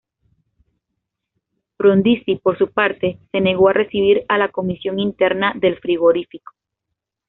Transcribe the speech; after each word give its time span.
Frondizi 1.77 2.37
por 2.37 2.57
su 2.57 2.71
parte 2.71 3.19
se 3.31 3.39
negó 3.39 3.69
a 3.69 3.73
recibir 3.73 4.25
a 4.29 4.39
la 4.39 4.49
comisión 4.49 4.97
interna 4.99 5.53
del 5.55 5.77
frigorífico. 5.79 6.53